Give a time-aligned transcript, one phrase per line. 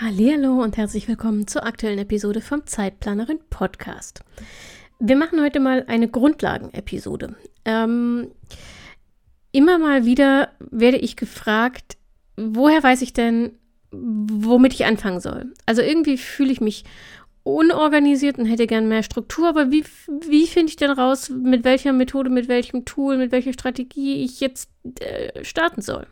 [0.00, 4.24] Hallo und herzlich willkommen zur aktuellen Episode vom Zeitplanerin Podcast.
[4.98, 7.36] Wir machen heute mal eine Grundlagen-Episode.
[7.64, 8.32] Ähm,
[9.52, 11.96] immer mal wieder werde ich gefragt,
[12.36, 13.52] woher weiß ich denn,
[13.92, 15.54] womit ich anfangen soll?
[15.64, 16.82] Also irgendwie fühle ich mich
[17.44, 19.84] unorganisiert und hätte gern mehr Struktur, aber wie,
[20.28, 24.40] wie finde ich denn raus, mit welcher Methode, mit welchem Tool, mit welcher Strategie ich
[24.40, 26.08] jetzt äh, starten soll?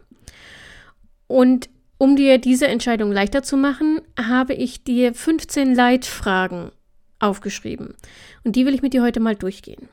[1.27, 1.69] Und
[2.03, 6.73] um dir diese Entscheidung leichter zu machen, habe ich dir 15 Leitfragen
[7.21, 7.95] aufgeschrieben.
[8.43, 9.89] Und die will ich mit dir heute mal durchgehen.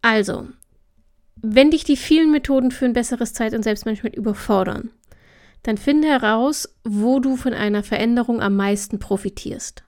[0.00, 0.46] Also,
[1.34, 4.90] wenn dich die vielen Methoden für ein besseres Zeit- und Selbstmanagement überfordern,
[5.64, 9.82] dann finde heraus, wo du von einer Veränderung am meisten profitierst.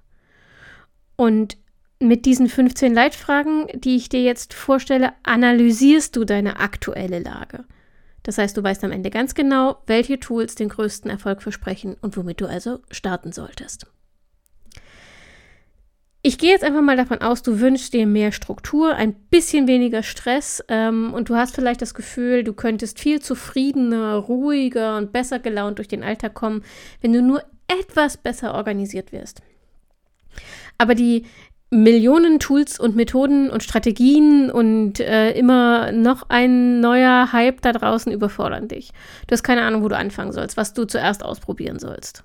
[1.14, 1.58] Und
[2.00, 7.66] mit diesen 15 Leitfragen, die ich dir jetzt vorstelle, analysierst du deine aktuelle Lage.
[8.26, 12.16] Das heißt, du weißt am Ende ganz genau, welche Tools den größten Erfolg versprechen und
[12.16, 13.86] womit du also starten solltest.
[16.22, 20.02] Ich gehe jetzt einfach mal davon aus, du wünschst dir mehr Struktur, ein bisschen weniger
[20.02, 25.38] Stress ähm, und du hast vielleicht das Gefühl, du könntest viel zufriedener, ruhiger und besser
[25.38, 26.64] gelaunt durch den Alltag kommen,
[27.00, 29.40] wenn du nur etwas besser organisiert wirst.
[30.78, 31.26] Aber die,
[31.70, 38.12] Millionen Tools und Methoden und Strategien und äh, immer noch ein neuer Hype da draußen
[38.12, 38.92] überfordern dich.
[39.26, 42.22] Du hast keine Ahnung, wo du anfangen sollst, was du zuerst ausprobieren sollst.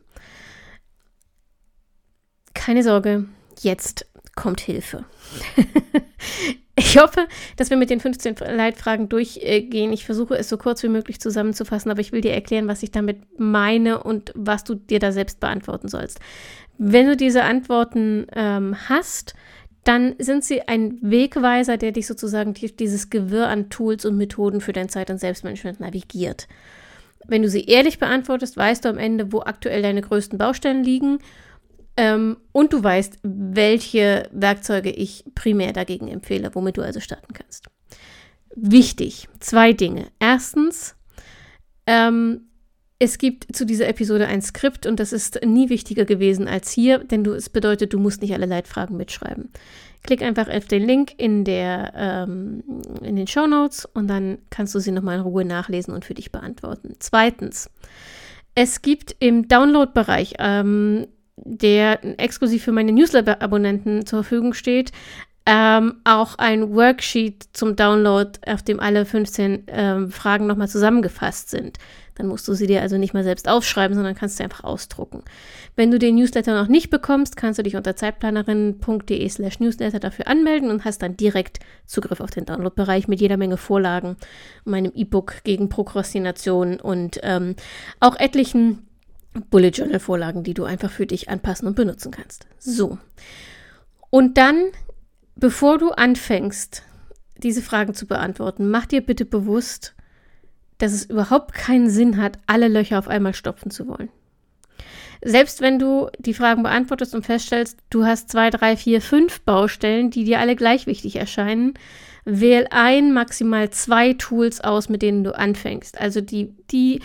[2.53, 3.25] Keine Sorge,
[3.61, 5.06] jetzt kommt Hilfe.
[6.76, 9.92] ich hoffe, dass wir mit den 15 Leitfragen durchgehen.
[9.92, 12.92] Ich versuche es so kurz wie möglich zusammenzufassen, aber ich will dir erklären, was ich
[12.92, 16.20] damit meine und was du dir da selbst beantworten sollst.
[16.83, 19.36] Wenn du diese Antworten ähm, hast,
[19.83, 24.61] dann sind sie ein Wegweiser, der dich sozusagen durch dieses Gewirr an Tools und Methoden
[24.61, 26.47] für dein Zeit- und Selbstmanagement navigiert.
[27.27, 31.20] Wenn du sie ehrlich beantwortest, weißt du am Ende, wo aktuell deine größten Baustellen liegen
[31.97, 37.67] ähm, und du weißt, welche Werkzeuge ich primär dagegen empfehle, womit du also starten kannst.
[38.55, 40.08] Wichtig, zwei Dinge.
[40.20, 40.95] Erstens,
[41.86, 42.47] ähm,
[43.02, 47.00] es gibt zu dieser Episode ein Skript und das ist nie wichtiger gewesen als hier,
[47.00, 49.50] denn du, es bedeutet, du musst nicht alle Leitfragen mitschreiben.
[50.04, 52.64] Klick einfach auf den Link in, der, ähm,
[53.02, 56.14] in den Show Notes und dann kannst du sie nochmal in Ruhe nachlesen und für
[56.14, 56.94] dich beantworten.
[57.00, 57.72] Zweitens,
[58.54, 61.08] es gibt im Download-Bereich, ähm,
[61.38, 64.92] der exklusiv für meine Newsletter-Abonnenten zur Verfügung steht,
[65.48, 71.80] ähm, auch ein Worksheet zum Download, auf dem alle 15 ähm, Fragen nochmal zusammengefasst sind.
[72.21, 75.23] Dann musst du sie dir also nicht mal selbst aufschreiben, sondern kannst sie einfach ausdrucken.
[75.76, 80.27] Wenn du den Newsletter noch nicht bekommst, kannst du dich unter zeitplanerin.de slash newsletter dafür
[80.27, 84.17] anmelden und hast dann direkt Zugriff auf den Downloadbereich mit jeder Menge Vorlagen,
[84.64, 87.55] meinem E-Book gegen Prokrastination und ähm,
[87.99, 88.88] auch etlichen
[89.49, 92.48] Bullet Journal Vorlagen, die du einfach für dich anpassen und benutzen kannst.
[92.59, 92.98] So.
[94.09, 94.71] Und dann
[95.42, 96.83] Bevor du anfängst,
[97.38, 99.95] diese Fragen zu beantworten, mach dir bitte bewusst,
[100.81, 104.09] dass es überhaupt keinen Sinn hat, alle Löcher auf einmal stopfen zu wollen.
[105.23, 110.09] Selbst wenn du die Fragen beantwortest und feststellst, du hast zwei, drei, vier, fünf Baustellen,
[110.09, 111.75] die dir alle gleich wichtig erscheinen,
[112.25, 115.99] wähl ein, maximal zwei Tools aus, mit denen du anfängst.
[116.02, 117.02] Also die, die,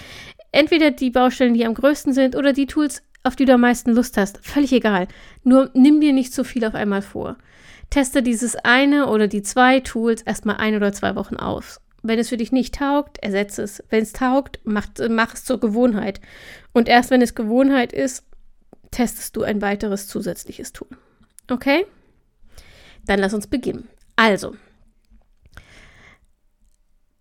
[0.53, 3.93] entweder die Baustellen, die am größten sind oder die Tools, auf die du am meisten
[3.93, 4.39] Lust hast.
[4.43, 5.09] Völlig egal.
[5.43, 7.37] Nur nimm dir nicht zu viel auf einmal vor.
[7.91, 11.81] Teste dieses eine oder die zwei Tools erstmal ein oder zwei Wochen aus.
[12.07, 13.83] Wenn es für dich nicht taugt, ersetze es.
[13.89, 16.21] Wenn es taugt, mach, mach es zur Gewohnheit.
[16.73, 18.25] Und erst wenn es Gewohnheit ist,
[18.91, 20.89] testest du ein weiteres zusätzliches Tool.
[21.51, 21.87] Okay?
[23.07, 23.89] Dann lass uns beginnen.
[24.17, 24.55] Also,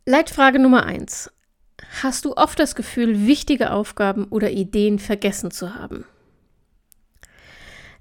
[0.06, 1.32] Leitfrage Nummer 1.
[2.04, 6.06] Hast du oft das Gefühl, wichtige Aufgaben oder Ideen vergessen zu haben?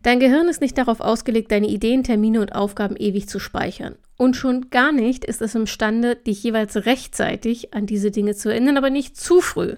[0.04, 3.96] Dein Gehirn ist nicht darauf ausgelegt, deine Ideen, Termine und Aufgaben ewig zu speichern.
[4.18, 8.76] Und schon gar nicht ist es imstande, dich jeweils rechtzeitig an diese Dinge zu erinnern,
[8.76, 9.76] aber nicht zu früh.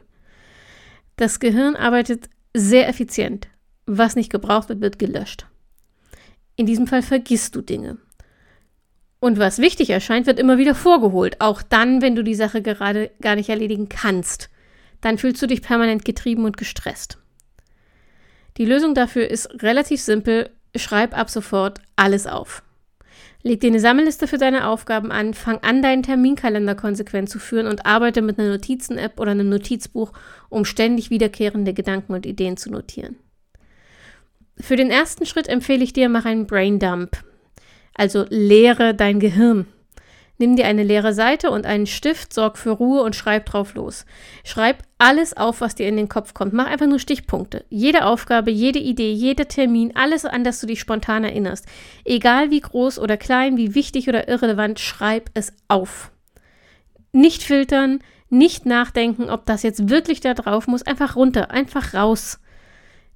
[1.14, 3.46] Das Gehirn arbeitet sehr effizient.
[3.86, 5.46] Was nicht gebraucht wird, wird gelöscht.
[6.56, 7.98] In diesem Fall vergisst du Dinge.
[9.20, 13.12] Und was wichtig erscheint, wird immer wieder vorgeholt, auch dann, wenn du die Sache gerade
[13.20, 14.50] gar nicht erledigen kannst.
[15.00, 17.18] Dann fühlst du dich permanent getrieben und gestresst.
[18.56, 20.50] Die Lösung dafür ist relativ simpel.
[20.74, 22.62] schreib ab sofort alles auf.
[23.42, 27.66] Leg dir eine Sammelliste für deine Aufgaben an, fang an, deinen Terminkalender konsequent zu führen
[27.66, 30.12] und arbeite mit einer Notizen-App oder einem Notizbuch,
[30.48, 33.16] um ständig wiederkehrende Gedanken und Ideen zu notieren.
[34.58, 37.22] Für den ersten Schritt empfehle ich dir, mach einen Braindump.
[37.94, 39.66] Also leere dein Gehirn.
[40.38, 44.04] Nimm dir eine leere Seite und einen Stift, sorg für Ruhe und schreib drauf los.
[44.44, 46.52] Schreib alles auf, was dir in den Kopf kommt.
[46.52, 47.64] Mach einfach nur Stichpunkte.
[47.70, 51.66] Jede Aufgabe, jede Idee, jeder Termin, alles, an das du dich spontan erinnerst.
[52.04, 56.10] Egal wie groß oder klein, wie wichtig oder irrelevant, schreib es auf.
[57.12, 60.82] Nicht filtern, nicht nachdenken, ob das jetzt wirklich da drauf muss.
[60.82, 62.40] Einfach runter, einfach raus.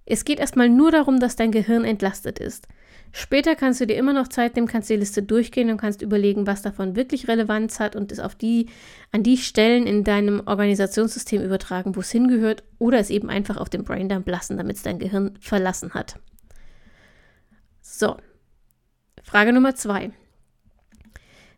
[0.06, 2.66] Es geht erstmal nur darum, dass dein Gehirn entlastet ist.
[3.12, 6.46] Später kannst du dir immer noch Zeit nehmen, kannst die Liste durchgehen und kannst überlegen,
[6.46, 8.68] was davon wirklich Relevanz hat und es auf die,
[9.10, 13.68] an die Stellen in deinem Organisationssystem übertragen, wo es hingehört, oder es eben einfach auf
[13.68, 16.20] dem Braindump lassen, damit es dein Gehirn verlassen hat.
[17.80, 18.16] So.
[19.22, 20.12] Frage Nummer zwei.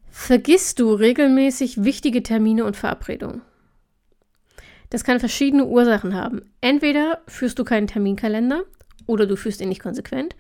[0.09, 3.43] Vergisst du regelmäßig wichtige Termine und Verabredungen?
[4.91, 6.43] Das kann verschiedene Ursachen haben.
[6.61, 8.65] Entweder führst du keinen Terminkalender
[9.07, 10.37] oder du führst ihn nicht konsequent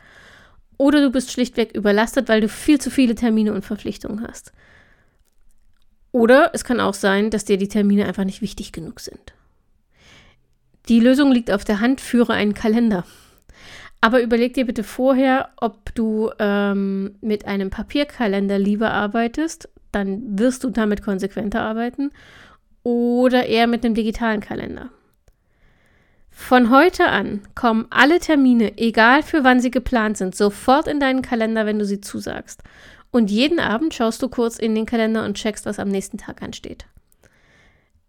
[0.78, 4.52] oder du bist schlichtweg überlastet, weil du viel zu viele Termine und Verpflichtungen hast.
[6.12, 9.32] Oder es kann auch sein, dass dir die Termine einfach nicht wichtig genug sind.
[10.88, 13.04] Die Lösung liegt auf der Hand, führe einen Kalender.
[14.00, 20.64] Aber überleg dir bitte vorher, ob du ähm, mit einem Papierkalender lieber arbeitest, dann wirst
[20.64, 22.10] du damit konsequenter arbeiten,
[22.82, 24.90] oder eher mit einem digitalen Kalender.
[26.34, 31.20] Von heute an kommen alle Termine, egal für wann sie geplant sind, sofort in deinen
[31.20, 32.62] Kalender, wenn du sie zusagst.
[33.11, 36.43] Und jeden Abend schaust du kurz in den Kalender und checkst, was am nächsten Tag
[36.43, 36.87] ansteht.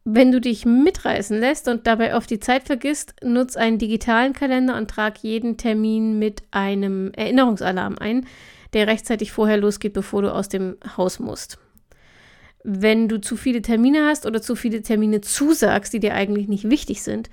[0.06, 4.78] Wenn du dich mitreißen lässt und dabei oft die Zeit vergisst, nutz einen digitalen Kalender
[4.78, 8.26] und trag jeden Termin mit einem Erinnerungsalarm ein,
[8.72, 11.58] der rechtzeitig vorher losgeht, bevor du aus dem Haus musst.
[12.64, 16.70] Wenn du zu viele Termine hast oder zu viele Termine zusagst, die dir eigentlich nicht
[16.70, 17.30] wichtig sind,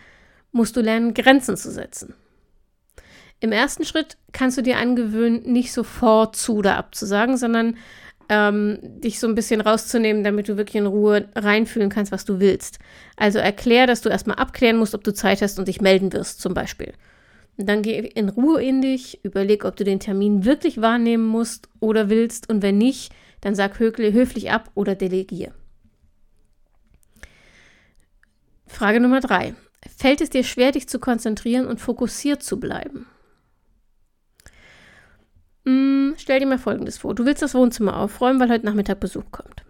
[0.52, 2.14] musst du lernen, Grenzen zu setzen.
[3.40, 7.76] Im ersten Schritt kannst du dir angewöhnen, nicht sofort zu oder abzusagen, sondern
[8.28, 12.38] ähm, dich so ein bisschen rauszunehmen, damit du wirklich in Ruhe reinfühlen kannst, was du
[12.38, 12.78] willst.
[13.16, 16.40] Also erklär, dass du erstmal abklären musst, ob du Zeit hast und dich melden wirst,
[16.40, 16.92] zum Beispiel.
[17.56, 21.68] Und dann geh in Ruhe in dich, überleg, ob du den Termin wirklich wahrnehmen musst
[21.80, 25.52] oder willst und wenn nicht, dann sag höflich ab oder delegier.
[28.66, 29.54] Frage Nummer drei.
[29.96, 33.06] Fällt es dir schwer, dich zu konzentrieren und fokussiert zu bleiben?
[35.64, 37.14] Hm, stell dir mal Folgendes vor.
[37.14, 39.64] Du willst das Wohnzimmer aufräumen, weil heute Nachmittag Besuch kommt.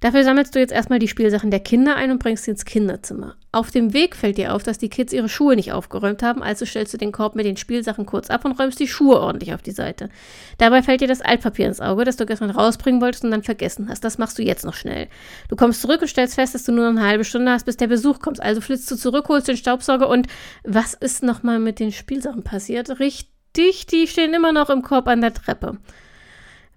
[0.00, 3.36] Dafür sammelst du jetzt erstmal die Spielsachen der Kinder ein und bringst sie ins Kinderzimmer.
[3.52, 6.66] Auf dem Weg fällt dir auf, dass die Kids ihre Schuhe nicht aufgeräumt haben, also
[6.66, 9.62] stellst du den Korb mit den Spielsachen kurz ab und räumst die Schuhe ordentlich auf
[9.62, 10.10] die Seite.
[10.58, 13.88] Dabei fällt dir das Altpapier ins Auge, das du gestern rausbringen wolltest und dann vergessen
[13.88, 14.04] hast.
[14.04, 15.08] Das machst du jetzt noch schnell.
[15.48, 17.86] Du kommst zurück und stellst fest, dass du nur eine halbe Stunde hast, bis der
[17.86, 18.42] Besuch kommt.
[18.42, 20.26] Also flitzt du zurück, holst den Staubsauger und
[20.64, 23.00] was ist nochmal mit den Spielsachen passiert?
[23.00, 25.78] Richtig, die stehen immer noch im Korb an der Treppe.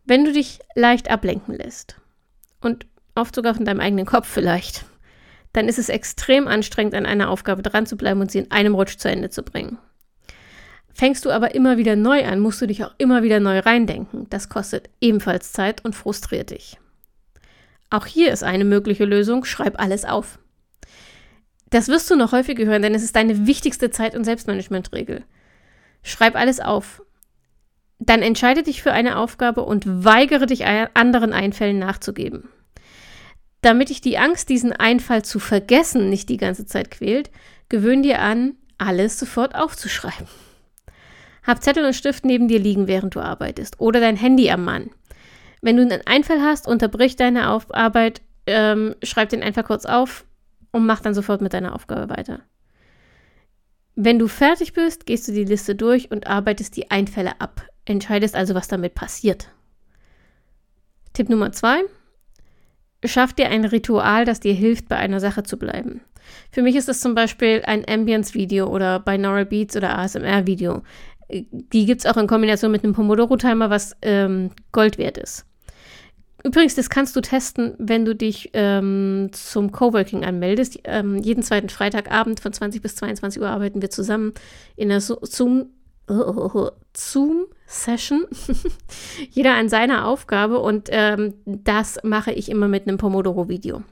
[0.05, 1.97] Wenn du dich leicht ablenken lässt
[2.61, 4.85] und oft sogar von deinem eigenen Kopf vielleicht,
[5.53, 8.75] dann ist es extrem anstrengend, an einer Aufgabe dran zu bleiben und sie in einem
[8.75, 9.77] Rutsch zu Ende zu bringen.
[10.93, 14.27] Fängst du aber immer wieder neu an, musst du dich auch immer wieder neu reindenken.
[14.29, 16.77] Das kostet ebenfalls Zeit und frustriert dich.
[17.89, 20.39] Auch hier ist eine mögliche Lösung, schreib alles auf.
[21.69, 25.23] Das wirst du noch häufiger hören, denn es ist deine wichtigste Zeit- und Selbstmanagementregel.
[26.03, 27.01] Schreib alles auf.
[27.99, 32.49] Dann entscheide dich für eine Aufgabe und weigere dich anderen Einfällen nachzugeben.
[33.61, 37.29] Damit dich die Angst, diesen Einfall zu vergessen, nicht die ganze Zeit quält,
[37.67, 40.27] gewöhn dir an, alles sofort aufzuschreiben.
[41.43, 44.91] Hab Zettel und Stift neben dir liegen, während du arbeitest, oder dein Handy am Mann.
[45.61, 50.25] Wenn du einen Einfall hast, unterbrich deine auf Arbeit, ähm, schreib den einfach kurz auf
[50.71, 52.41] und mach dann sofort mit deiner Aufgabe weiter.
[53.95, 57.67] Wenn du fertig bist, gehst du die Liste durch und arbeitest die Einfälle ab.
[57.83, 59.49] Entscheidest also, was damit passiert.
[61.11, 61.81] Tipp Nummer zwei:
[63.05, 66.01] Schaff dir ein Ritual, das dir hilft, bei einer Sache zu bleiben.
[66.51, 70.83] Für mich ist das zum Beispiel ein Ambience-Video oder Binaural Beats oder ASMR-Video.
[71.29, 75.45] Die gibt es auch in Kombination mit einem Pomodoro-Timer, was ähm, Gold wert ist.
[76.43, 80.79] Übrigens, das kannst du testen, wenn du dich ähm, zum Coworking anmeldest.
[80.85, 84.33] Ähm, jeden zweiten Freitagabend von 20 bis 22 Uhr arbeiten wir zusammen
[84.77, 85.69] in der Zoom,
[86.95, 88.25] Zoom Session.
[89.29, 93.83] Jeder an seiner Aufgabe und ähm, das mache ich immer mit einem Pomodoro-Video.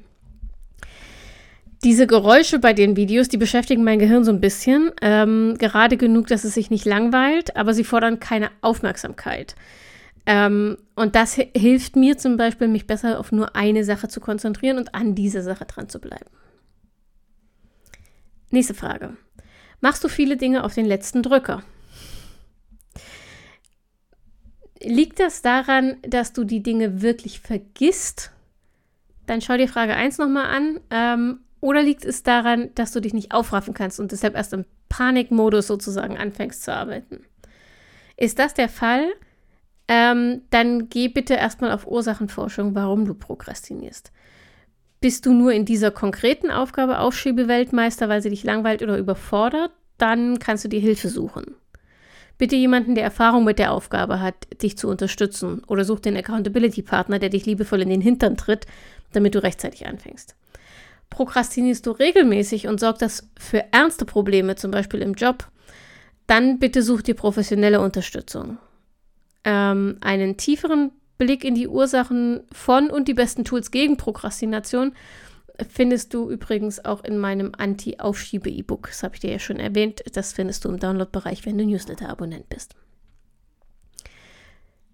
[1.84, 4.92] Diese Geräusche bei den Videos, die beschäftigen mein Gehirn so ein bisschen.
[5.02, 9.56] Ähm, gerade genug, dass es sich nicht langweilt, aber sie fordern keine Aufmerksamkeit.
[10.26, 14.78] Ähm, und das hilft mir zum Beispiel, mich besser auf nur eine Sache zu konzentrieren
[14.78, 16.26] und an dieser Sache dran zu bleiben.
[18.50, 19.16] Nächste Frage.
[19.80, 21.64] Machst du viele Dinge auf den letzten Drücker?
[24.81, 28.31] Liegt das daran, dass du die Dinge wirklich vergisst?
[29.25, 30.79] Dann schau dir Frage 1 nochmal an.
[30.89, 34.65] Ähm, oder liegt es daran, dass du dich nicht aufraffen kannst und deshalb erst im
[34.89, 37.25] Panikmodus sozusagen anfängst zu arbeiten?
[38.15, 39.07] Ist das der Fall?
[39.88, 44.12] Ähm, dann geh bitte erstmal auf Ursachenforschung, warum du prokrastinierst.
[45.00, 49.72] Bist du nur in dieser konkreten Aufgabe Aufschiebeweltmeister, weil sie dich langweilt oder überfordert?
[49.98, 51.55] Dann kannst du dir Hilfe suchen.
[52.38, 55.63] Bitte jemanden, der Erfahrung mit der Aufgabe hat, dich zu unterstützen.
[55.67, 58.67] Oder such den Accountability-Partner, der dich liebevoll in den Hintern tritt,
[59.12, 60.36] damit du rechtzeitig anfängst.
[61.10, 65.48] Prokrastinierst du regelmäßig und sorgt das für ernste Probleme, zum Beispiel im Job,
[66.27, 68.58] dann bitte such dir professionelle Unterstützung.
[69.44, 74.94] Ähm, einen tieferen Blick in die Ursachen von und die besten Tools gegen Prokrastination
[75.70, 78.88] findest du übrigens auch in meinem Anti-Aufschiebe-E-Book.
[78.88, 80.04] Das habe ich dir ja schon erwähnt.
[80.14, 82.76] Das findest du im Download-Bereich, wenn du Newsletter-Abonnent bist.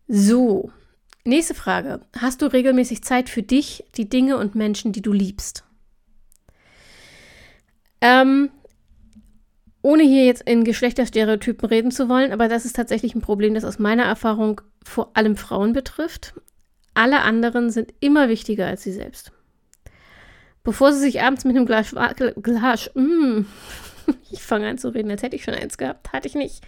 [0.07, 0.71] So,
[1.25, 2.01] nächste Frage.
[2.17, 5.63] Hast du regelmäßig Zeit für dich, die Dinge und Menschen, die du liebst?
[8.01, 8.49] Ähm,
[9.81, 13.65] ohne hier jetzt in Geschlechterstereotypen reden zu wollen, aber das ist tatsächlich ein Problem, das
[13.65, 16.33] aus meiner Erfahrung vor allem Frauen betrifft.
[16.93, 19.32] Alle anderen sind immer wichtiger als sie selbst.
[20.63, 21.93] Bevor sie sich abends mit einem Glas,
[22.41, 23.41] Glas mm,
[24.31, 26.63] ich fange an zu reden, als hätte ich schon eins gehabt, hatte ich nicht.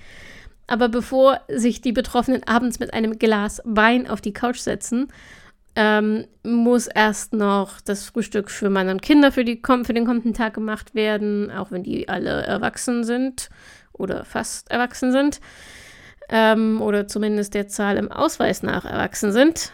[0.68, 5.08] Aber bevor sich die Betroffenen abends mit einem Glas Wein auf die Couch setzen
[5.76, 10.34] ähm, muss erst noch das Frühstück für Mann und Kinder für, die, für den kommenden
[10.34, 13.50] Tag gemacht werden, auch wenn die alle erwachsen sind
[13.92, 15.42] oder fast erwachsen sind.
[16.30, 19.72] Ähm, oder zumindest der Zahl im Ausweis nach erwachsen sind.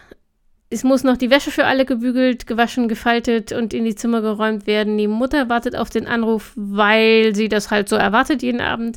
[0.72, 4.66] Es muss noch die Wäsche für alle gebügelt, gewaschen, gefaltet und in die Zimmer geräumt
[4.66, 4.96] werden.
[4.96, 8.96] Die Mutter wartet auf den Anruf, weil sie das halt so erwartet jeden Abend.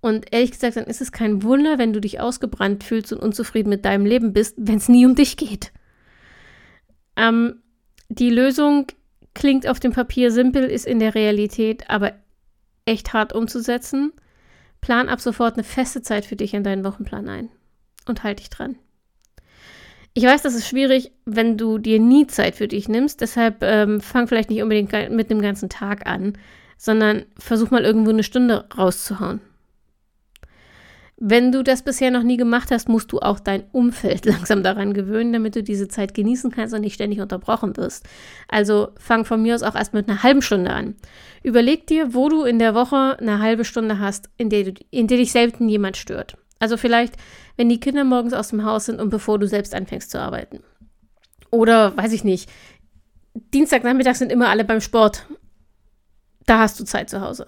[0.00, 3.68] Und ehrlich gesagt, dann ist es kein Wunder, wenn du dich ausgebrannt fühlst und unzufrieden
[3.68, 5.72] mit deinem Leben bist, wenn es nie um dich geht.
[7.16, 7.62] Ähm,
[8.08, 8.86] die Lösung
[9.34, 12.12] klingt auf dem Papier simpel, ist in der Realität aber
[12.84, 14.12] echt hart umzusetzen.
[14.80, 17.48] Plan ab sofort eine feste Zeit für dich in deinen Wochenplan ein
[18.06, 18.76] und halt dich dran.
[20.14, 24.00] Ich weiß, das ist schwierig, wenn du dir nie Zeit für dich nimmst, deshalb ähm,
[24.00, 26.34] fang vielleicht nicht unbedingt mit dem ganzen Tag an,
[26.76, 29.40] sondern versuch mal irgendwo eine Stunde rauszuhauen.
[31.24, 34.92] Wenn du das bisher noch nie gemacht hast, musst du auch dein Umfeld langsam daran
[34.92, 38.06] gewöhnen, damit du diese Zeit genießen kannst und nicht ständig unterbrochen wirst.
[38.48, 40.96] Also fang von mir aus auch erst mit einer halben Stunde an.
[41.44, 45.06] Überleg dir, wo du in der Woche eine halbe Stunde hast, in der, du, in
[45.06, 46.36] der dich selten jemand stört.
[46.58, 47.14] Also vielleicht,
[47.56, 50.60] wenn die Kinder morgens aus dem Haus sind und bevor du selbst anfängst zu arbeiten.
[51.50, 52.50] Oder weiß ich nicht,
[53.34, 55.26] Dienstagnachmittag sind immer alle beim Sport.
[56.46, 57.46] Da hast du Zeit zu Hause.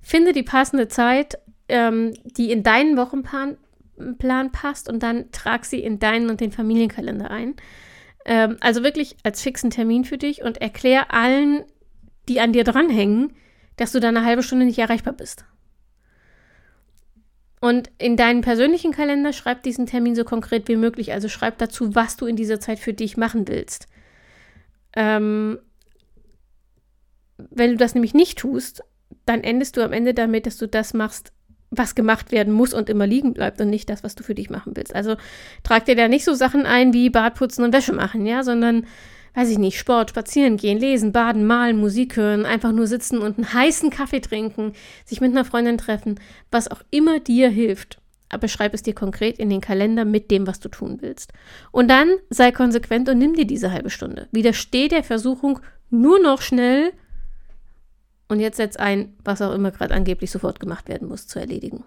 [0.00, 1.38] Finde die passende Zeit
[1.68, 3.56] ähm, die in deinen Wochenplan
[4.18, 7.54] Plan passt und dann trag sie in deinen und den Familienkalender ein.
[8.24, 11.62] Ähm, also wirklich als fixen Termin für dich und erklär allen,
[12.28, 13.34] die an dir dranhängen,
[13.76, 15.44] dass du da eine halbe Stunde nicht erreichbar bist.
[17.64, 21.14] Und in deinen persönlichen Kalender schreib diesen Termin so konkret wie möglich.
[21.14, 23.86] Also schreib dazu, was du in dieser Zeit für dich machen willst.
[24.94, 25.58] Ähm,
[27.38, 28.82] wenn du das nämlich nicht tust,
[29.24, 31.32] dann endest du am Ende damit, dass du das machst,
[31.70, 34.50] was gemacht werden muss und immer liegen bleibt und nicht das, was du für dich
[34.50, 34.94] machen willst.
[34.94, 35.16] Also
[35.62, 38.84] trag dir da nicht so Sachen ein wie Badputzen und Wäsche machen, ja, sondern
[39.34, 43.36] weiß ich nicht, Sport, spazieren gehen, lesen, baden, malen, Musik hören, einfach nur sitzen und
[43.36, 44.72] einen heißen Kaffee trinken,
[45.04, 47.98] sich mit einer Freundin treffen, was auch immer dir hilft.
[48.28, 51.32] Aber schreib es dir konkret in den Kalender mit dem, was du tun willst.
[51.72, 54.28] Und dann sei konsequent und nimm dir diese halbe Stunde.
[54.32, 55.60] Widersteh der Versuchung,
[55.90, 56.92] nur noch schnell
[58.28, 61.84] und jetzt setz ein, was auch immer gerade angeblich sofort gemacht werden muss, zu erledigen.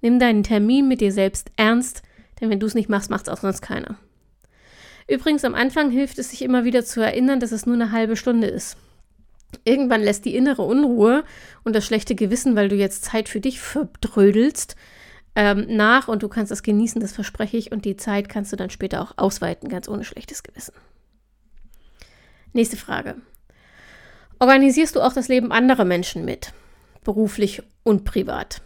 [0.00, 2.02] Nimm deinen Termin mit dir selbst ernst,
[2.40, 3.96] denn wenn du es nicht machst, macht es auch sonst keiner.
[5.10, 8.14] Übrigens, am Anfang hilft es sich immer wieder zu erinnern, dass es nur eine halbe
[8.14, 8.76] Stunde ist.
[9.64, 11.24] Irgendwann lässt die innere Unruhe
[11.64, 14.76] und das schlechte Gewissen, weil du jetzt Zeit für dich verdrödelst,
[15.34, 18.56] ähm, nach und du kannst das genießen, das verspreche ich, und die Zeit kannst du
[18.56, 20.74] dann später auch ausweiten, ganz ohne schlechtes Gewissen.
[22.52, 23.16] Nächste Frage.
[24.38, 26.52] Organisierst du auch das Leben anderer Menschen mit,
[27.02, 28.62] beruflich und privat?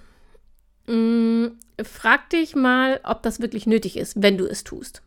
[0.86, 5.00] Hm, frag dich mal, ob das wirklich nötig ist, wenn du es tust.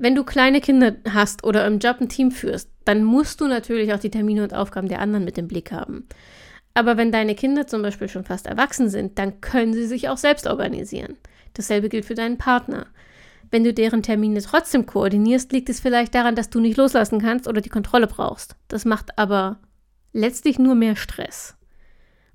[0.00, 3.92] Wenn du kleine Kinder hast oder im Job ein Team führst, dann musst du natürlich
[3.92, 6.06] auch die Termine und Aufgaben der anderen mit im Blick haben.
[6.72, 10.16] Aber wenn deine Kinder zum Beispiel schon fast erwachsen sind, dann können sie sich auch
[10.16, 11.16] selbst organisieren.
[11.54, 12.86] Dasselbe gilt für deinen Partner.
[13.50, 17.48] Wenn du deren Termine trotzdem koordinierst, liegt es vielleicht daran, dass du nicht loslassen kannst
[17.48, 18.54] oder die Kontrolle brauchst.
[18.68, 19.58] Das macht aber
[20.12, 21.56] letztlich nur mehr Stress.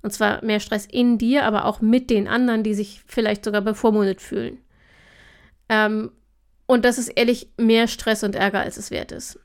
[0.02, 3.62] Und zwar mehr Stress in dir, aber auch mit den anderen, die sich vielleicht sogar
[3.62, 4.58] bevormundet fühlen.
[5.70, 6.10] Ähm,
[6.66, 9.38] und das ist ehrlich mehr Stress und Ärger, als es wert ist.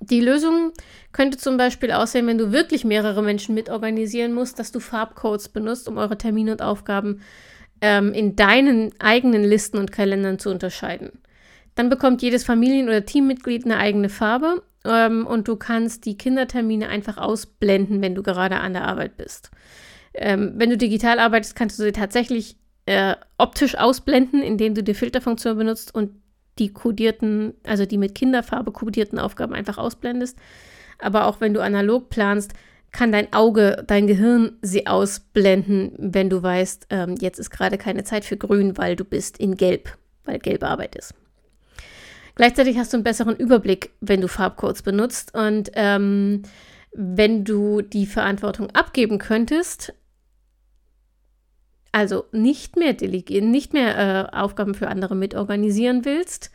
[0.00, 0.72] Die Lösung
[1.12, 5.88] könnte zum Beispiel aussehen, wenn du wirklich mehrere Menschen mitorganisieren musst, dass du Farbcodes benutzt,
[5.88, 7.20] um eure Termine und Aufgaben
[7.80, 11.20] ähm, in deinen eigenen Listen und Kalendern zu unterscheiden.
[11.74, 16.88] Dann bekommt jedes Familien- oder Teammitglied eine eigene Farbe ähm, und du kannst die Kindertermine
[16.88, 19.50] einfach ausblenden, wenn du gerade an der Arbeit bist.
[20.14, 22.56] Ähm, wenn du digital arbeitest, kannst du sie tatsächlich
[22.88, 26.12] äh, optisch ausblenden, indem du die Filterfunktion benutzt und
[26.58, 30.38] die kodierten, also die mit Kinderfarbe kodierten Aufgaben einfach ausblendest.
[30.98, 32.54] Aber auch wenn du analog planst,
[32.90, 38.04] kann dein Auge, dein Gehirn sie ausblenden, wenn du weißt, ähm, jetzt ist gerade keine
[38.04, 41.12] Zeit für Grün, weil du bist in Gelb, weil gelbe Arbeit ist.
[42.36, 46.42] Gleichzeitig hast du einen besseren Überblick, wenn du Farbcodes benutzt und ähm,
[46.94, 49.92] wenn du die Verantwortung abgeben könntest,
[51.92, 56.50] also nicht mehr delegieren, nicht mehr äh, Aufgaben für andere mitorganisieren willst,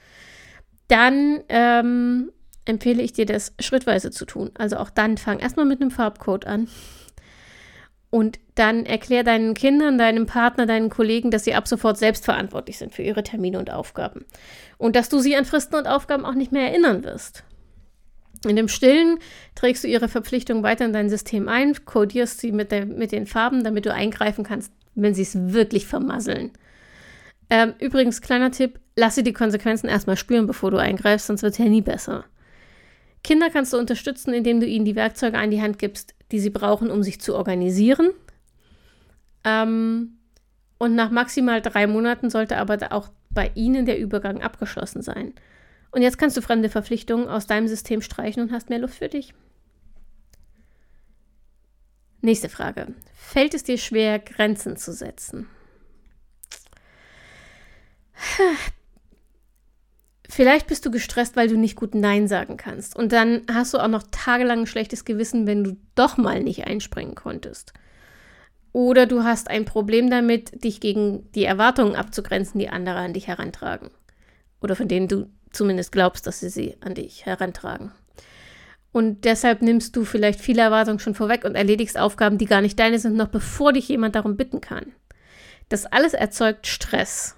[0.88, 2.32] dann ähm,
[2.66, 4.52] empfehle ich dir, das schrittweise zu tun.
[4.56, 6.68] Also auch dann fang erstmal mit einem Farbcode an.
[8.10, 12.94] Und dann erklär deinen Kindern, deinem Partner, deinen Kollegen, dass sie ab sofort selbstverantwortlich sind
[12.94, 14.26] für ihre Termine und Aufgaben.
[14.78, 17.44] Und dass du sie an Fristen und Aufgaben auch nicht mehr erinnern wirst.
[18.46, 19.18] In dem Stillen
[19.56, 23.26] trägst du ihre Verpflichtung weiter in dein System ein, kodierst sie mit, der, mit den
[23.26, 26.52] Farben, damit du eingreifen kannst, wenn sie es wirklich vermasseln.
[27.50, 31.60] Ähm, übrigens, kleiner Tipp, lasse die Konsequenzen erstmal spüren, bevor du eingreifst, sonst wird es
[31.60, 32.26] ja nie besser.
[33.24, 36.50] Kinder kannst du unterstützen, indem du ihnen die Werkzeuge an die Hand gibst, die sie
[36.50, 38.10] brauchen, um sich zu organisieren.
[39.44, 40.18] Ähm,
[40.78, 45.34] und nach maximal drei Monaten sollte aber auch bei ihnen der Übergang abgeschlossen sein.
[45.92, 49.10] Und jetzt kannst du fremde Verpflichtungen aus deinem System streichen und hast mehr Luft für
[49.10, 49.34] dich.
[52.24, 52.88] Nächste Frage.
[53.14, 55.50] Fällt es dir schwer, Grenzen zu setzen?
[60.30, 62.96] Vielleicht bist du gestresst, weil du nicht gut Nein sagen kannst.
[62.96, 66.66] Und dann hast du auch noch tagelang ein schlechtes Gewissen, wenn du doch mal nicht
[66.66, 67.74] einspringen konntest.
[68.72, 73.28] Oder du hast ein Problem damit, dich gegen die Erwartungen abzugrenzen, die andere an dich
[73.28, 73.92] herantragen.
[74.62, 77.92] Oder von denen du zumindest glaubst, dass sie sie an dich herantragen.
[78.94, 82.80] Und deshalb nimmst du vielleicht viele Erwartungen schon vorweg und erledigst Aufgaben, die gar nicht
[82.80, 84.94] deine sind, noch bevor dich jemand darum bitten kann.
[85.68, 87.36] Das alles erzeugt Stress.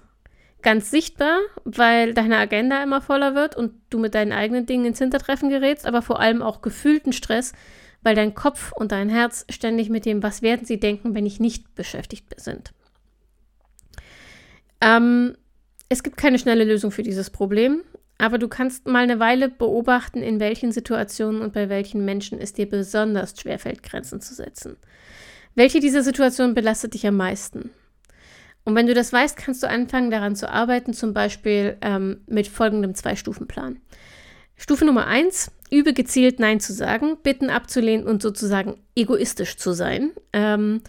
[0.60, 4.98] Ganz sichtbar, weil deine Agenda immer voller wird und du mit deinen eigenen Dingen ins
[4.98, 7.54] Hintertreffen gerätst, aber vor allem auch gefühlten Stress,
[8.02, 11.40] weil dein Kopf und dein Herz ständig mit dem, was werden sie denken, wenn ich
[11.40, 12.72] nicht beschäftigt sind.
[14.82, 15.36] Ähm,
[15.88, 17.82] es gibt keine schnelle Lösung für dieses Problem.
[18.18, 22.52] Aber du kannst mal eine Weile beobachten, in welchen Situationen und bei welchen Menschen es
[22.52, 24.76] dir besonders schwerfällt, Grenzen zu setzen.
[25.54, 27.70] Welche dieser Situationen belastet dich am meisten?
[28.64, 32.48] Und wenn du das weißt, kannst du anfangen, daran zu arbeiten, zum Beispiel ähm, mit
[32.48, 33.78] folgendem Zwei-Stufen-Plan.
[34.56, 40.12] Stufe Nummer eins: übe gezielt Nein zu sagen, Bitten abzulehnen und sozusagen egoistisch zu sein.
[40.32, 40.80] Ähm,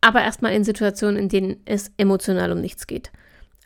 [0.00, 3.10] aber erstmal in Situationen, in denen es emotional um nichts geht.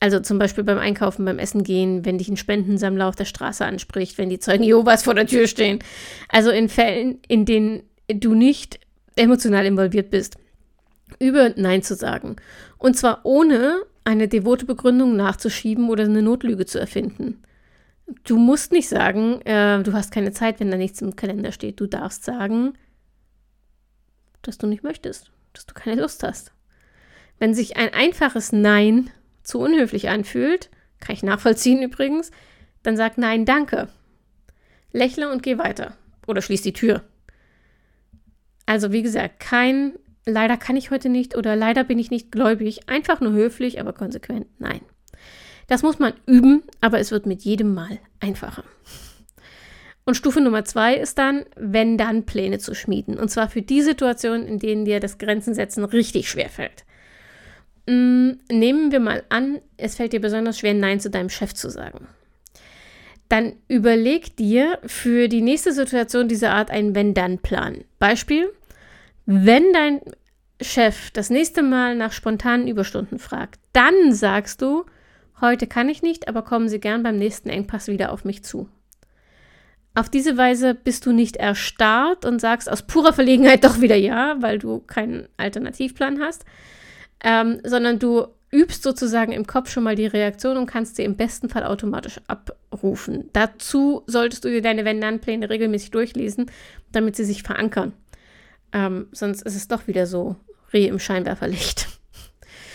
[0.00, 3.64] Also zum Beispiel beim Einkaufen, beim Essen gehen, wenn dich ein Spendensammler auf der Straße
[3.64, 5.78] anspricht, wenn die Zeugen Jehovas vor der Tür stehen.
[6.30, 8.80] Also in Fällen, in denen du nicht
[9.16, 10.36] emotional involviert bist,
[11.18, 12.36] über Nein zu sagen.
[12.78, 17.42] Und zwar ohne eine devote Begründung nachzuschieben oder eine Notlüge zu erfinden.
[18.24, 21.78] Du musst nicht sagen, äh, du hast keine Zeit, wenn da nichts im Kalender steht.
[21.78, 22.72] Du darfst sagen,
[24.42, 26.52] dass du nicht möchtest, dass du keine Lust hast.
[27.38, 29.10] Wenn sich ein einfaches Nein
[29.50, 32.30] zu unhöflich anfühlt, kann ich nachvollziehen übrigens,
[32.82, 33.88] dann sag nein, danke.
[34.92, 35.96] Lächle und geh weiter.
[36.26, 37.02] Oder schließ die Tür.
[38.66, 39.94] Also wie gesagt, kein
[40.26, 42.88] leider kann ich heute nicht oder leider bin ich nicht gläubig.
[42.88, 44.80] Einfach nur höflich, aber konsequent nein.
[45.66, 48.64] Das muss man üben, aber es wird mit jedem Mal einfacher.
[50.04, 53.18] Und Stufe Nummer zwei ist dann, wenn dann Pläne zu schmieden.
[53.18, 56.84] Und zwar für die Situationen, in denen dir das Grenzen setzen richtig schwer fällt.
[57.90, 61.68] Mm, nehmen wir mal an, es fällt dir besonders schwer, Nein zu deinem Chef zu
[61.70, 62.06] sagen.
[63.28, 67.78] Dann überleg dir für die nächste Situation dieser Art einen Wenn-Dann-Plan.
[67.98, 68.52] Beispiel,
[69.26, 70.02] wenn dein
[70.60, 74.84] Chef das nächste Mal nach spontanen Überstunden fragt, dann sagst du,
[75.40, 78.68] heute kann ich nicht, aber kommen Sie gern beim nächsten Engpass wieder auf mich zu.
[79.96, 84.36] Auf diese Weise bist du nicht erstarrt und sagst aus purer Verlegenheit doch wieder ja,
[84.40, 86.44] weil du keinen Alternativplan hast,
[87.22, 91.16] ähm, sondern du übst sozusagen im Kopf schon mal die Reaktion und kannst sie im
[91.16, 93.30] besten Fall automatisch abrufen.
[93.32, 96.50] Dazu solltest du dir deine Wenn-Dann-Pläne regelmäßig durchlesen,
[96.90, 97.92] damit sie sich verankern.
[98.72, 100.36] Ähm, sonst ist es doch wieder so
[100.72, 101.88] Reh im Scheinwerferlicht.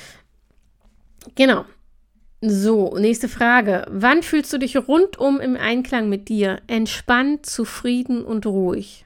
[1.35, 1.65] genau.
[2.41, 3.85] So, nächste Frage.
[3.89, 9.04] Wann fühlst du dich rundum im Einklang mit dir, entspannt, zufrieden und ruhig?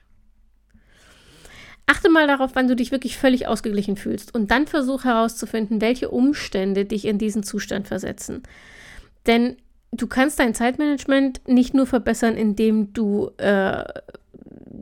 [1.90, 6.12] Achte mal darauf, wann du dich wirklich völlig ausgeglichen fühlst und dann versuch herauszufinden, welche
[6.12, 8.44] Umstände dich in diesen Zustand versetzen.
[9.26, 9.58] Denn
[9.92, 13.84] du kannst dein Zeitmanagement nicht nur verbessern, indem du äh,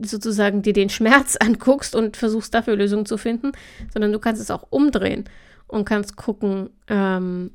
[0.04, 3.52] sozusagen dir den Schmerz anguckst und versuchst dafür Lösungen zu finden,
[3.90, 5.24] sondern du kannst es auch umdrehen
[5.66, 7.52] und kannst gucken, ähm,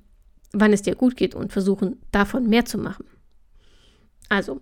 [0.51, 3.05] wann es dir gut geht und versuchen, davon mehr zu machen.
[4.29, 4.61] Also,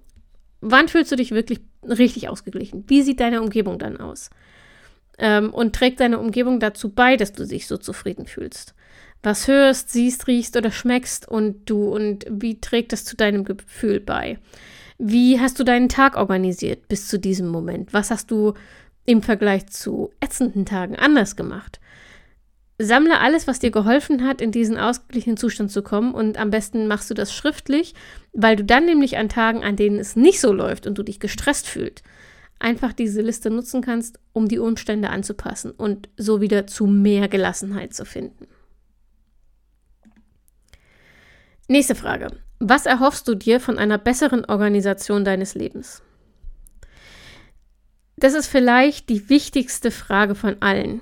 [0.60, 2.84] wann fühlst du dich wirklich richtig ausgeglichen?
[2.88, 4.30] Wie sieht deine Umgebung dann aus?
[5.21, 8.73] Ähm, und trägt deine Umgebung dazu bei, dass du dich so zufrieden fühlst?
[9.23, 13.99] Was hörst, siehst, riechst oder schmeckst und du und wie trägt das zu deinem Gefühl
[13.99, 14.39] bei?
[14.97, 17.93] Wie hast du deinen Tag organisiert bis zu diesem Moment?
[17.93, 18.55] Was hast du
[19.05, 21.79] im Vergleich zu ätzenden Tagen anders gemacht?
[22.79, 26.88] Sammle alles, was dir geholfen hat, in diesen ausgeglichenen Zustand zu kommen und am besten
[26.88, 27.93] machst du das schriftlich,
[28.34, 31.19] weil du dann nämlich an Tagen, an denen es nicht so läuft und du dich
[31.19, 32.01] gestresst fühlst,
[32.62, 37.93] einfach diese Liste nutzen kannst, um die Umstände anzupassen und so wieder zu mehr Gelassenheit
[37.93, 38.47] zu finden.
[41.67, 42.28] Nächste Frage.
[42.60, 46.04] Was erhoffst du dir von einer besseren Organisation deines Lebens?
[48.17, 51.02] Das ist vielleicht die wichtigste Frage von allen.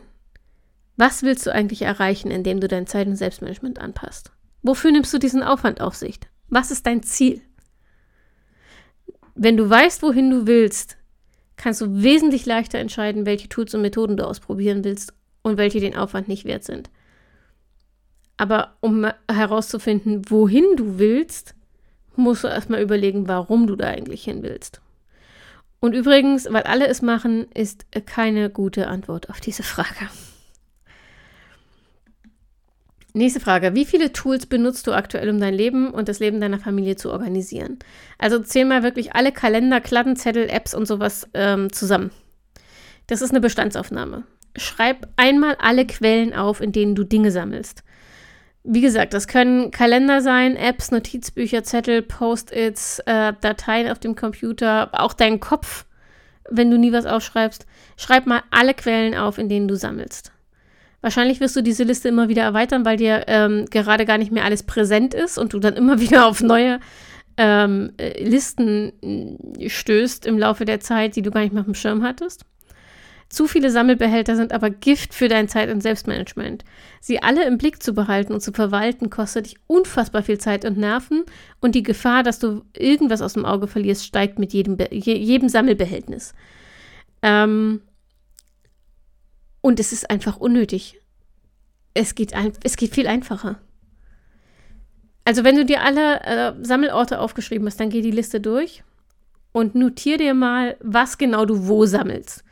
[0.95, 4.31] Was willst du eigentlich erreichen, indem du dein Zeit- und Selbstmanagement anpasst?
[4.61, 6.19] Wofür nimmst du diesen Aufwand auf sich?
[6.47, 7.41] Was ist dein Ziel?
[9.35, 10.98] Wenn du weißt, wohin du willst,
[11.59, 15.95] kannst du wesentlich leichter entscheiden, welche Tools und Methoden du ausprobieren willst und welche den
[15.95, 16.89] Aufwand nicht wert sind.
[18.37, 21.55] Aber um herauszufinden, wohin du willst,
[22.15, 24.81] musst du erstmal überlegen, warum du da eigentlich hin willst.
[25.81, 30.09] Und übrigens, weil alle es machen, ist keine gute Antwort auf diese Frage.
[33.13, 33.73] Nächste Frage.
[33.73, 37.11] Wie viele Tools benutzt du aktuell, um dein Leben und das Leben deiner Familie zu
[37.11, 37.79] organisieren?
[38.19, 42.11] Also zähl mal wirklich alle Kalender, Kladdenzettel, Apps und sowas ähm, zusammen.
[43.07, 44.23] Das ist eine Bestandsaufnahme.
[44.55, 47.83] Schreib einmal alle Quellen auf, in denen du Dinge sammelst.
[48.63, 54.89] Wie gesagt, das können Kalender sein, Apps, Notizbücher, Zettel, Post-its, äh, Dateien auf dem Computer,
[54.91, 55.85] auch dein Kopf,
[56.47, 57.65] wenn du nie was aufschreibst.
[57.97, 60.31] Schreib mal alle Quellen auf, in denen du sammelst.
[61.01, 64.43] Wahrscheinlich wirst du diese Liste immer wieder erweitern, weil dir ähm, gerade gar nicht mehr
[64.43, 66.79] alles präsent ist und du dann immer wieder auf neue
[67.37, 68.91] ähm, äh, Listen
[69.57, 72.43] äh, stößt im Laufe der Zeit, die du gar nicht mehr auf dem Schirm hattest.
[73.29, 76.65] Zu viele Sammelbehälter sind aber Gift für dein Zeit- und Selbstmanagement.
[76.99, 80.77] Sie alle im Blick zu behalten und zu verwalten, kostet dich unfassbar viel Zeit und
[80.79, 81.23] Nerven
[81.61, 85.47] und die Gefahr, dass du irgendwas aus dem Auge verlierst, steigt mit jedem, Be jedem
[85.47, 86.33] Sammelbehältnis.
[87.21, 87.81] Ähm,
[89.61, 91.01] und es ist einfach unnötig.
[91.93, 93.59] Es geht, ein, es geht viel einfacher.
[95.25, 98.83] Also wenn du dir alle äh, Sammelorte aufgeschrieben hast, dann geh die Liste durch
[99.51, 102.43] und notier dir mal, was genau du wo sammelst.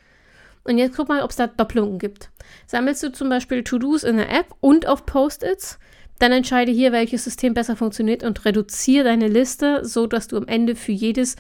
[0.64, 2.30] Und jetzt guck mal, ob es da Doppelungen gibt.
[2.66, 5.80] Sammelst du zum Beispiel To-Dos in der App und auf Post-its,
[6.20, 10.48] dann entscheide hier, welches System besser funktioniert und reduziere deine Liste, so dass du am
[10.48, 11.36] Ende für jedes,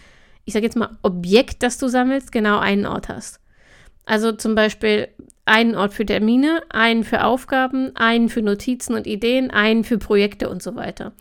[0.45, 3.41] ich sage jetzt mal, Objekt, das du sammelst, genau einen Ort hast.
[4.05, 5.09] Also zum Beispiel
[5.47, 10.49] einen Ort für Termine, einen für Aufgaben, einen für Notizen und Ideen, einen für Projekte
[10.49, 11.13] und so weiter.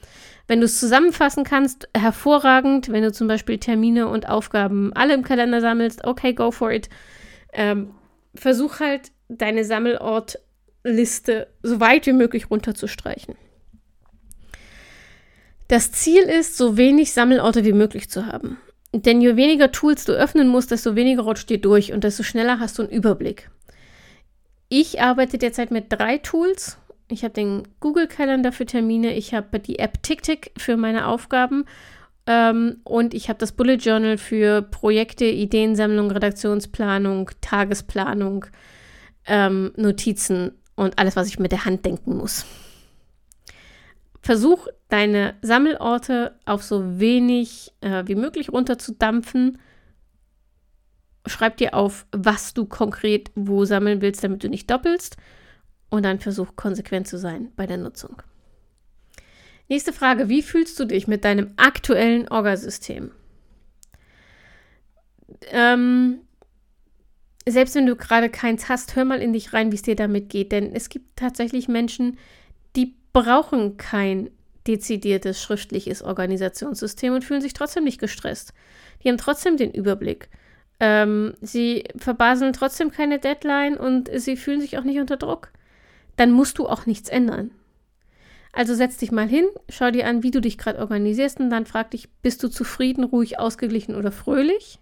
[0.49, 2.91] Wenn du es zusammenfassen kannst, hervorragend.
[2.91, 6.89] Wenn du zum Beispiel Termine und Aufgaben alle im Kalender sammelst, okay, go for it.
[7.53, 7.91] Ähm,
[8.35, 13.35] versuch halt deine Sammelortliste so weit wie möglich runterzustreichen.
[15.69, 18.59] Das Ziel ist, so wenig Sammelorte wie möglich zu haben.
[18.93, 22.61] Denn je weniger Tools du öffnen musst, desto weniger rutscht dir durch und desto schneller
[22.61, 23.51] hast du einen Überblick.
[24.69, 26.79] Ich arbeite derzeit mit drei Tools.
[27.09, 31.65] Ich habe den Google-Kalender für Termine, ich habe die App TickTick für meine Aufgaben
[32.27, 38.47] ähm, und ich habe das Bullet Journal für Projekte, Ideensammlung, Redaktionsplanung, Tagesplanung,
[39.27, 42.45] ähm, Notizen und alles, was ich mit der Hand denken muss.
[44.21, 49.59] Versuch deine Sammelorte auf so wenig äh, wie möglich runterzudampfen
[51.27, 55.17] schreib dir auf, was du konkret wo sammeln willst, damit du nicht doppelst.
[55.89, 58.23] Und dann versuch konsequent zu sein bei der Nutzung.
[59.69, 60.29] Nächste Frage.
[60.29, 63.13] Wie fühlst du dich mit deinem aktuellen Orgasystem?
[65.51, 66.21] ähm,
[67.49, 70.31] selbst wenn du gerade keins hast, hör mal in dich rein, wie es dir damit
[70.31, 70.53] geht.
[70.53, 72.19] Denn es gibt tatsächlich Menschen,
[72.75, 74.31] die brauchen kein
[74.67, 78.53] dezidiertes schriftliches Organisationssystem und fühlen sich trotzdem nicht gestresst.
[79.03, 80.29] Die haben trotzdem den Überblick.
[80.79, 85.51] Ähm, sie verbaseln trotzdem keine Deadline und sie fühlen sich auch nicht unter Druck.
[86.17, 87.51] Dann musst du auch nichts ändern.
[88.53, 91.67] Also setz dich mal hin, schau dir an, wie du dich gerade organisierst und dann
[91.67, 94.81] frag dich, bist du zufrieden, ruhig, ausgeglichen oder fröhlich?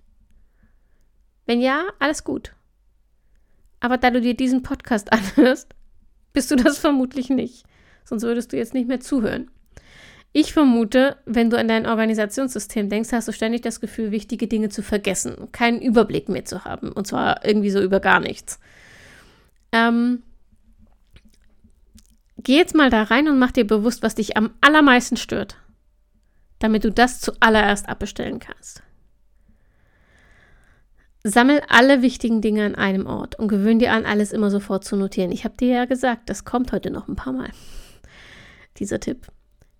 [1.46, 2.54] Wenn ja, alles gut.
[3.80, 5.74] Aber da du dir diesen Podcast anhörst,
[6.32, 7.64] bist du das vermutlich nicht.
[8.04, 9.50] Sonst würdest du jetzt nicht mehr zuhören.
[10.36, 14.68] Ich vermute, wenn du an dein Organisationssystem denkst, hast du ständig das Gefühl, wichtige Dinge
[14.68, 16.90] zu vergessen, keinen Überblick mehr zu haben.
[16.90, 18.58] Und zwar irgendwie so über gar nichts.
[19.70, 20.24] Ähm,
[22.38, 25.56] geh jetzt mal da rein und mach dir bewusst, was dich am allermeisten stört,
[26.58, 28.82] damit du das zuallererst abbestellen kannst.
[31.22, 34.96] Sammel alle wichtigen Dinge an einem Ort und gewöhn dir an, alles immer sofort zu
[34.96, 35.30] notieren.
[35.30, 37.50] Ich habe dir ja gesagt, das kommt heute noch ein paar Mal.
[38.78, 39.28] Dieser Tipp.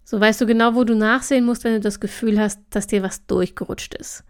[0.05, 3.03] So weißt du genau, wo du nachsehen musst, wenn du das Gefühl hast, dass dir
[3.03, 4.25] was durchgerutscht ist.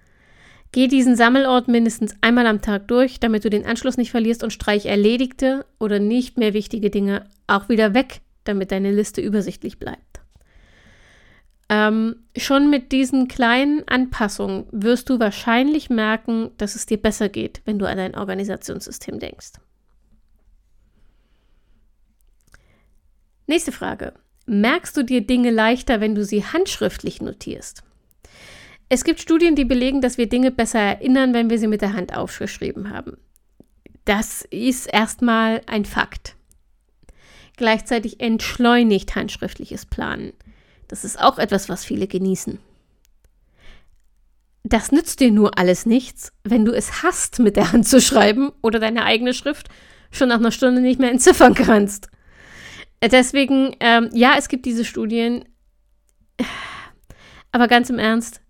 [0.73, 4.53] Geh diesen Sammelort mindestens einmal am Tag durch, damit du den Anschluss nicht verlierst und
[4.53, 10.21] streich erledigte oder nicht mehr wichtige Dinge auch wieder weg, damit deine Liste übersichtlich bleibt.
[11.69, 17.63] Ähm, schon mit diesen kleinen Anpassungen wirst du wahrscheinlich merken, dass es dir besser geht,
[17.65, 19.53] wenn du an dein Organisationssystem denkst.
[23.47, 24.15] Nächste Frage.
[24.47, 27.83] Merkst du dir Dinge leichter, wenn du sie handschriftlich notierst?
[28.89, 31.95] Es gibt Studien, die belegen, dass wir Dinge besser erinnern, wenn wir sie mit der
[31.95, 33.17] Hand aufgeschrieben haben.
[34.05, 36.37] Das ist erstmal ein Fakt.
[37.57, 40.33] Gleichzeitig entschleunigt handschriftliches Planen.
[40.89, 42.59] Das ist auch etwas, was viele genießen.
[44.65, 48.51] Das nützt dir nur alles nichts, wenn du es hast, mit der Hand zu schreiben
[48.63, 49.69] oder deine eigene Schrift
[50.11, 52.09] schon nach einer Stunde nicht mehr entziffern kannst.
[53.03, 55.45] Deswegen, ähm, ja, es gibt diese Studien,
[57.53, 58.41] aber ganz im Ernst,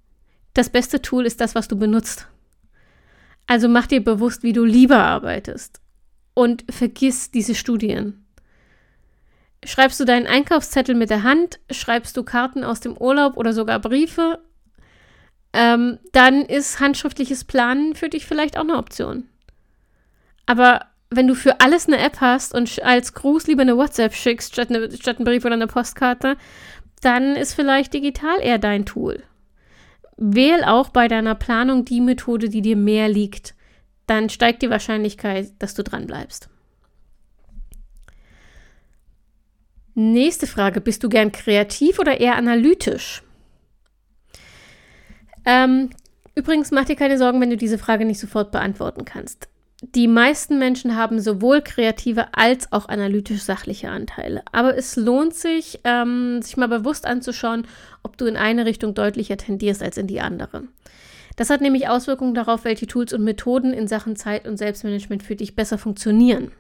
[0.55, 2.29] das beste Tool ist das, was du benutzt.
[3.47, 5.81] Also mach dir bewusst, wie du lieber arbeitest
[6.35, 8.25] und vergiss diese Studien.
[9.65, 13.79] Schreibst du deinen Einkaufszettel mit der Hand, schreibst du Karten aus dem Urlaub oder sogar
[13.81, 14.41] Briefe,
[15.53, 19.29] ähm, dann ist handschriftliches Planen für dich vielleicht auch eine Option.
[20.47, 24.53] Aber wenn du für alles eine App hast und als Gruß lieber eine WhatsApp schickst
[24.53, 26.37] statt, eine, statt einen Brief oder eine Postkarte,
[27.03, 29.23] dann ist vielleicht digital eher dein Tool.
[30.17, 33.55] Wähl auch bei deiner Planung die Methode, die dir mehr liegt.
[34.07, 36.49] Dann steigt die Wahrscheinlichkeit, dass du dran bleibst.
[39.95, 40.81] Nächste Frage.
[40.81, 43.23] Bist du gern kreativ oder eher analytisch?
[45.45, 45.91] Ähm,
[46.35, 49.49] übrigens, mach dir keine Sorgen, wenn du diese Frage nicht sofort beantworten kannst.
[49.93, 54.43] Die meisten Menschen haben sowohl kreative als auch analytisch-sachliche Anteile.
[54.51, 57.67] Aber es lohnt sich, ähm, sich mal bewusst anzuschauen,
[58.03, 60.63] ob du in eine Richtung deutlicher tendierst als in die andere.
[61.37, 65.37] Das hat nämlich Auswirkungen darauf, welche Tools und Methoden in Sachen Zeit- und Selbstmanagement für
[65.37, 66.53] dich besser funktionieren.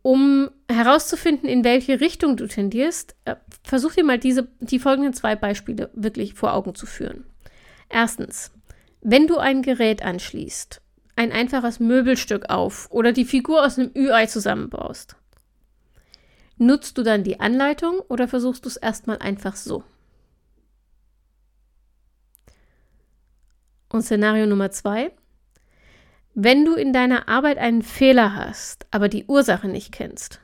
[0.00, 5.36] Um herauszufinden, in welche Richtung du tendierst, äh, versuch dir mal diese, die folgenden zwei
[5.36, 7.24] Beispiele wirklich vor Augen zu führen.
[7.90, 8.52] Erstens,
[9.02, 10.80] wenn du ein Gerät anschließt,
[11.18, 15.16] ein einfaches Möbelstück auf oder die Figur aus einem Ü-Ei zusammenbaust,
[16.58, 19.82] nutzt du dann die Anleitung oder versuchst du es erstmal einfach so?
[23.88, 25.10] Und Szenario Nummer zwei,
[26.34, 30.40] wenn du in deiner Arbeit einen Fehler hast, aber die Ursache nicht kennst,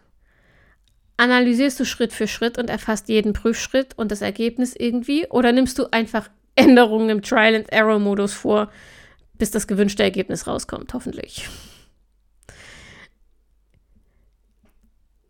[1.18, 5.78] analysierst du Schritt für Schritt und erfasst jeden Prüfschritt und das Ergebnis irgendwie oder nimmst
[5.78, 8.72] du einfach Änderungen im Trial-and-Error-Modus vor,
[9.44, 11.50] bis das gewünschte Ergebnis rauskommt, hoffentlich.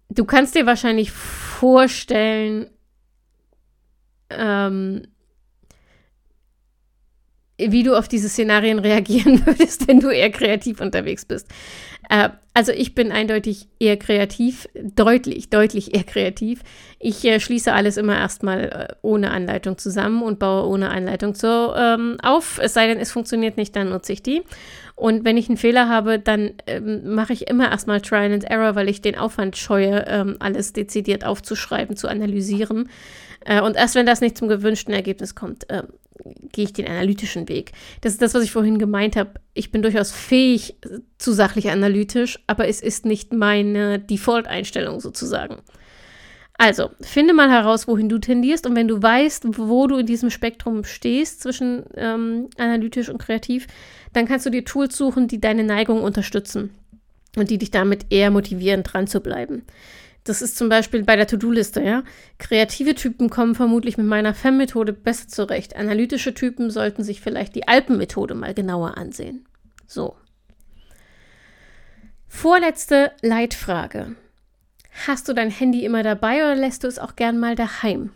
[0.09, 2.71] Du kannst dir wahrscheinlich vorstellen,
[4.31, 5.09] ähm,
[7.59, 11.49] wie du auf diese Szenarien reagieren würdest, wenn du eher kreativ unterwegs bist.
[12.09, 16.61] Äh, also ich bin eindeutig eher kreativ, deutlich, deutlich eher kreativ.
[17.01, 21.75] Ich äh, schließe alles immer erstmal äh, ohne Anleitung zusammen und baue ohne Anleitung so
[21.75, 22.61] ähm, auf.
[22.63, 24.43] Es sei denn, es funktioniert nicht, dann nutze ich die.
[24.95, 28.77] Und wenn ich einen Fehler habe, dann ähm, mache ich immer erstmal Trial and Error,
[28.77, 32.89] weil ich den Aufwand scheue, ähm, alles dezidiert aufzuschreiben, zu analysieren.
[33.45, 35.83] Äh, und erst wenn das nicht zum gewünschten Ergebnis kommt, äh,
[36.53, 37.73] gehe ich den analytischen Weg.
[38.01, 39.35] Das ist das, was ich vorhin gemeint habe.
[39.53, 40.77] Ich bin durchaus fähig
[41.19, 45.63] zu sachlich analytisch, aber es ist nicht meine Default-Einstellung sozusagen.
[46.57, 50.31] Also, finde mal heraus, wohin du tendierst und wenn du weißt, wo du in diesem
[50.31, 53.67] Spektrum stehst zwischen ähm, analytisch und kreativ,
[54.13, 56.71] dann kannst du dir Tools suchen, die deine Neigung unterstützen
[57.37, 59.65] und die dich damit eher motivieren, dran zu bleiben.
[60.25, 62.03] Das ist zum Beispiel bei der To-Do-Liste, ja.
[62.39, 65.77] Kreative Typen kommen vermutlich mit meiner FEM-Methode besser zurecht.
[65.77, 69.47] Analytische Typen sollten sich vielleicht die Alpen-Methode mal genauer ansehen.
[69.87, 70.17] So.
[72.27, 74.17] Vorletzte Leitfrage.
[75.07, 78.11] Hast du dein Handy immer dabei oder lässt du es auch gern mal daheim?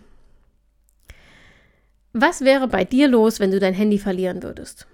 [2.14, 4.86] Was wäre bei dir los, wenn du dein Handy verlieren würdest?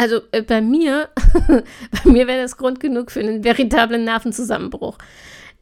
[0.00, 1.10] Also äh, bei mir,
[1.46, 4.96] bei mir wäre das Grund genug für einen veritablen Nervenzusammenbruch.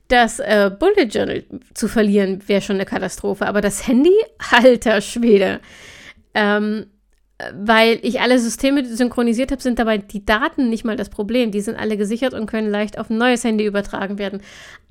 [0.06, 1.42] Das äh, Bullet Journal
[1.74, 4.14] zu verlieren wäre schon eine Katastrophe, aber das Handy,
[4.52, 5.58] alter Schwede.
[6.34, 6.86] Ähm,
[7.52, 11.50] weil ich alle Systeme synchronisiert habe, sind dabei die Daten nicht mal das Problem.
[11.50, 14.40] Die sind alle gesichert und können leicht auf ein neues Handy übertragen werden.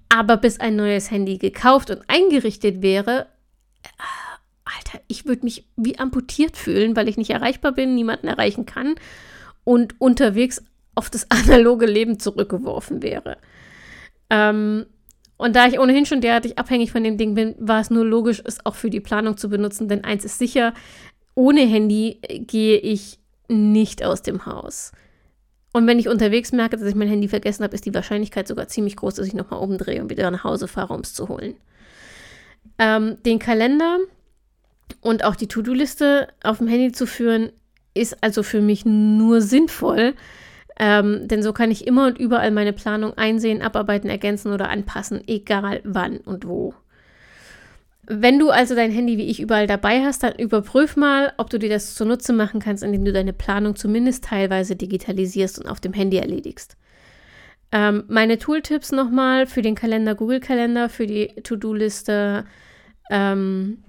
[0.10, 3.28] Aber bis ein neues Handy gekauft und eingerichtet wäre,
[3.86, 4.04] äh,
[4.66, 8.96] Alter, ich würde mich wie amputiert fühlen, weil ich nicht erreichbar bin, niemanden erreichen kann
[9.68, 10.64] und unterwegs
[10.96, 13.38] auf das analoge Leben zurückgeworfen wäre.
[14.30, 14.86] Ähm,
[15.36, 18.42] und da ich ohnehin schon derartig abhängig von dem Ding bin, war es nur logisch,
[18.44, 19.90] es auch für die Planung zu benutzen.
[19.90, 20.74] Denn eins ist sicher,
[21.36, 24.94] ohne Handy gehe ich nicht aus dem Haus.
[25.74, 28.70] Und wenn ich unterwegs merke, dass ich mein Handy vergessen habe, ist die Wahrscheinlichkeit sogar
[28.70, 31.56] ziemlich groß, dass ich nochmal umdrehe und wieder nach Hause fahre, um es zu holen.
[32.80, 34.00] Ähm, den Kalender
[35.02, 37.52] und auch die To-Do-Liste auf dem Handy zu führen,
[37.98, 40.14] ist also für mich nur sinnvoll,
[40.80, 45.22] ähm, denn so kann ich immer und überall meine Planung einsehen, abarbeiten, ergänzen oder anpassen,
[45.28, 46.74] egal wann und wo.
[48.10, 51.60] Wenn du also dein Handy wie ich überall dabei hast, dann überprüf mal, ob du
[51.60, 55.92] dir das zunutze machen kannst, indem du deine Planung zumindest teilweise digitalisierst und auf dem
[55.92, 56.78] Handy erledigst.
[57.74, 62.46] Ähm, meine Tooltips nochmal für den Kalender Google Kalender, für die To-Do-Liste
[63.10, 63.84] ähm,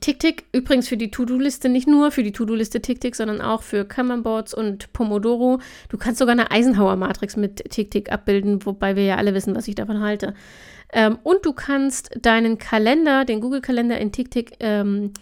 [0.00, 0.44] TickTick.
[0.52, 4.92] Übrigens für die To-Do-Liste nicht nur für die To-Do-Liste TickTick, sondern auch für Kanban-Boards und
[4.92, 5.60] Pomodoro.
[5.88, 9.76] Du kannst sogar eine Eisenhower-Matrix mit TickTick abbilden, wobei wir ja alle wissen, was ich
[9.76, 10.34] davon halte.
[10.92, 15.12] Ähm, und du kannst deinen Kalender, den Google-Kalender in TickTick ähm,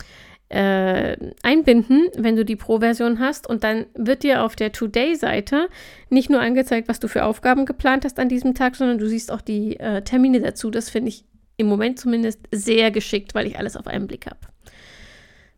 [0.48, 3.46] äh, einbinden, wenn du die Pro-Version hast.
[3.46, 5.68] Und dann wird dir auf der Today-Seite
[6.08, 9.30] nicht nur angezeigt, was du für Aufgaben geplant hast an diesem Tag, sondern du siehst
[9.30, 10.70] auch die äh, Termine dazu.
[10.70, 11.24] Das finde ich
[11.56, 14.53] im Moment zumindest sehr geschickt, weil ich alles auf einen Blick habe.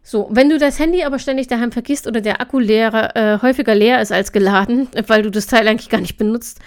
[0.09, 3.75] So, wenn du das Handy aber ständig daheim vergisst oder der Akku leer, äh, häufiger
[3.75, 6.61] leer ist als geladen, weil du das Teil eigentlich gar nicht benutzt,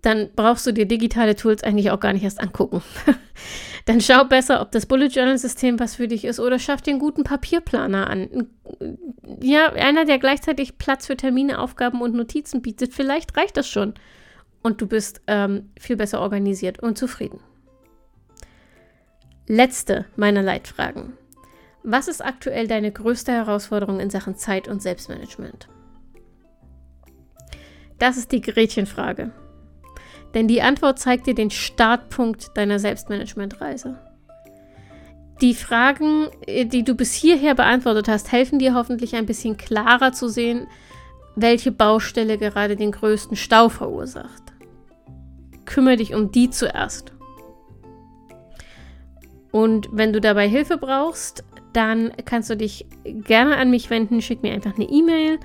[0.00, 2.82] dann brauchst du dir digitale Tools eigentlich auch gar nicht erst angucken.
[3.84, 6.92] dann schau besser, ob das Bullet Journal System was für dich ist oder schaff dir
[6.92, 8.48] einen guten Papierplaner an.
[9.42, 12.94] Ja, einer, der gleichzeitig Platz für Termine, Aufgaben und Notizen bietet.
[12.94, 13.92] Vielleicht reicht das schon.
[14.62, 17.40] Und du bist ähm, viel besser organisiert und zufrieden.
[19.46, 21.18] Letzte meiner Leitfragen.
[21.90, 25.70] Was ist aktuell deine größte Herausforderung in Sachen Zeit und Selbstmanagement?
[27.98, 29.30] Das ist die Gretchenfrage.
[30.34, 33.98] Denn die Antwort zeigt dir den Startpunkt deiner Selbstmanagementreise.
[35.40, 40.12] Die Fragen, äh, die du bis hierher beantwortet hast, helfen dir hoffentlich ein bisschen klarer
[40.12, 40.66] zu sehen,
[41.36, 44.42] welche Baustelle gerade den größten Stau verursacht.
[45.64, 47.14] Kümmere dich um die zuerst.
[49.50, 54.20] Und wenn du dabei Hilfe brauchst, dann kannst du dich gerne an mich wenden.
[54.22, 55.38] Schick mir einfach eine E-Mail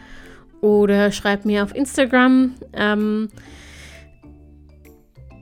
[0.62, 2.56] oder schreib mir auf Instagram.
[2.74, 3.30] Ähm,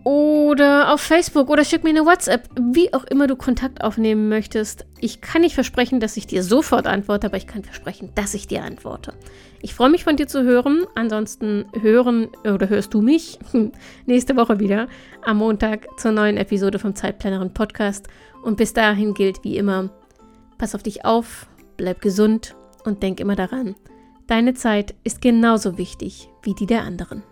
[0.03, 4.85] oder auf Facebook oder schick mir eine WhatsApp, wie auch immer du Kontakt aufnehmen möchtest.
[4.99, 8.47] Ich kann nicht versprechen, dass ich dir sofort antworte, aber ich kann versprechen, dass ich
[8.47, 9.13] dir antworte.
[9.61, 10.85] Ich freue mich von dir zu hören.
[10.95, 13.37] Ansonsten hören oder hörst du mich
[14.07, 14.87] nächste Woche wieder
[15.23, 18.07] am Montag zur neuen Episode vom Zeitplanerin Podcast.
[18.41, 19.91] Und bis dahin gilt wie immer,
[20.61, 23.75] pass auf dich auf, bleib gesund und denk immer daran,
[24.27, 27.23] deine Zeit ist genauso wichtig wie die der anderen.